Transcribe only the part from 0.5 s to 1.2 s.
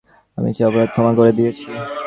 সেই অপরাধ ক্ষমা